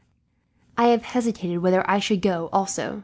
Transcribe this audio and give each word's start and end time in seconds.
I 0.79 0.87
have 0.87 1.03
hesitated 1.03 1.59
whether 1.59 1.87
I 1.87 1.99
should 1.99 2.23
go, 2.23 2.49
also. 2.51 2.99